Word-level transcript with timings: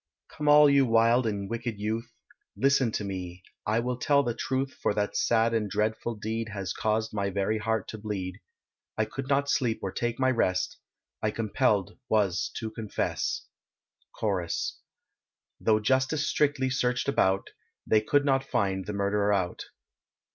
Come 0.29 0.47
all 0.47 0.67
you 0.67 0.87
wild 0.87 1.27
and 1.27 1.47
wicked 1.47 1.77
youth, 1.77 2.11
Listen 2.57 2.91
to 2.93 3.03
me, 3.03 3.43
I 3.67 3.79
will 3.79 3.97
tell 3.99 4.23
the 4.23 4.33
truth 4.33 4.73
For 4.81 4.95
that 4.95 5.15
sad 5.15 5.53
and 5.53 5.69
dreadful 5.69 6.15
deed 6.15 6.49
Has 6.49 6.73
caused 6.73 7.13
my 7.13 7.29
very 7.29 7.59
heart 7.59 7.87
to 7.89 7.99
bleed, 7.99 8.39
I 8.97 9.05
could 9.05 9.27
not 9.27 9.47
sleep 9.47 9.79
or 9.83 9.91
take 9.91 10.19
my 10.19 10.31
rest, 10.31 10.79
I 11.21 11.29
compelled 11.29 11.99
was 12.09 12.49
to 12.55 12.71
confess. 12.71 13.45
CHORUS. 14.15 14.79
Though 15.59 15.79
justice 15.79 16.27
strictly 16.27 16.71
searched 16.71 17.07
about, 17.07 17.51
They 17.85 18.01
could 18.01 18.25
not 18.25 18.43
find 18.43 18.87
the 18.87 18.93
murderer 18.93 19.31
out. 19.31 19.65